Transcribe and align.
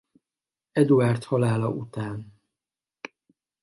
Eduárd 0.71 1.23
halála 1.23 1.67
után. 1.67 2.39